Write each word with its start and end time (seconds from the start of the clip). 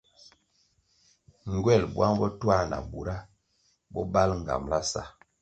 Ngywel 1.51 1.83
buang 1.93 2.13
botuah 2.19 2.61
na 2.71 2.77
bura 2.89 3.17
bo 3.91 4.01
bali 4.13 4.35
nğambala 4.39 4.79
sa. 4.91 5.03